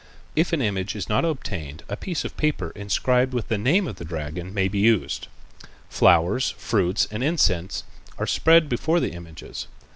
[0.35, 3.97] If an image is not obtainable a piece of paper inscribed with the name of
[3.97, 5.27] the dragon may be used.
[5.91, 7.83] Flowers, fruits and incense
[8.17, 9.67] are spread before the images.